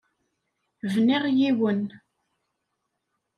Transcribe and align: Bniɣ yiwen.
Bniɣ 0.93 1.23
yiwen. 1.37 1.83